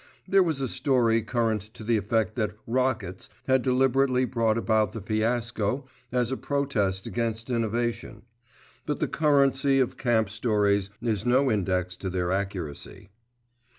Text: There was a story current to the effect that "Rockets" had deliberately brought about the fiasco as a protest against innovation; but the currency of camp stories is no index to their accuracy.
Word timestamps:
There 0.27 0.41
was 0.41 0.61
a 0.61 0.67
story 0.67 1.21
current 1.21 1.61
to 1.75 1.83
the 1.83 1.95
effect 1.95 2.33
that 2.35 2.55
"Rockets" 2.65 3.29
had 3.45 3.61
deliberately 3.61 4.25
brought 4.25 4.57
about 4.57 4.93
the 4.93 5.01
fiasco 5.01 5.85
as 6.11 6.31
a 6.31 6.37
protest 6.37 7.05
against 7.05 7.51
innovation; 7.51 8.23
but 8.87 8.99
the 8.99 9.07
currency 9.07 9.79
of 9.79 9.97
camp 9.99 10.31
stories 10.31 10.89
is 11.03 11.23
no 11.23 11.51
index 11.51 11.95
to 11.97 12.09
their 12.09 12.31
accuracy. 12.31 13.11